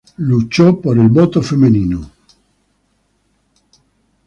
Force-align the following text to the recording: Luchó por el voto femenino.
Luchó 0.17 0.81
por 0.81 0.97
el 0.97 1.09
voto 1.09 1.43
femenino. 1.43 2.09